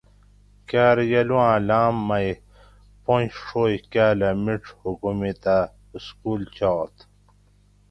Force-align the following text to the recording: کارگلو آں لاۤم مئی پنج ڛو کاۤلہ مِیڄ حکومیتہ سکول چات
کارگلو 0.69 1.37
آں 1.49 1.57
لاۤم 1.67 1.95
مئی 2.07 2.29
پنج 3.03 3.27
ڛو 3.45 3.63
کاۤلہ 3.93 4.29
مِیڄ 4.43 4.63
حکومیتہ 4.81 5.57
سکول 6.05 6.41
چات 6.55 6.93